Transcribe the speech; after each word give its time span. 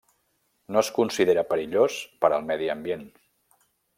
No 0.75 0.79
es 0.79 0.89
considera 0.95 1.43
perillós 1.51 1.99
per 2.25 2.33
al 2.39 2.47
medi 2.49 2.73
ambient. 2.79 3.07